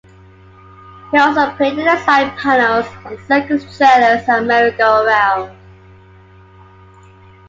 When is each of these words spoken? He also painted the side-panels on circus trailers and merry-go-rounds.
He 1.11 1.17
also 1.19 1.51
painted 1.57 1.85
the 1.85 2.03
side-panels 2.03 2.87
on 3.05 3.19
circus 3.27 3.61
trailers 3.77 4.27
and 4.27 4.47
merry-go-rounds. 4.47 5.53